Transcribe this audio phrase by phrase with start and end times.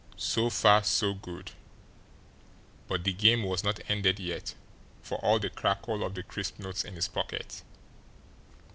[0.17, 1.51] So far, so good
[2.87, 4.55] but the game was not ended yet
[5.03, 7.61] for all the crackle of the crisp notes in his pocket.